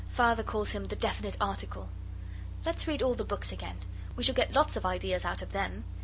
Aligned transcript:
Father 0.09 0.41
calls 0.41 0.71
him 0.71 0.85
the 0.85 0.95
Definite 0.95 1.37
Article. 1.39 1.87
'Let's 2.65 2.87
read 2.87 3.03
all 3.03 3.13
the 3.13 3.23
books 3.23 3.51
again. 3.51 3.77
We 4.15 4.23
shall 4.23 4.33
get 4.33 4.51
lots 4.51 4.75
of 4.75 4.83
ideas 4.83 5.25
out 5.25 5.43
of 5.43 5.51
them. 5.51 5.85